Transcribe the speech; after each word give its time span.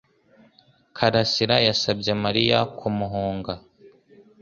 Karasira 0.97 1.55
yasabye 1.67 2.11
Mariya 2.23 2.57
kumuhunga 2.77 3.53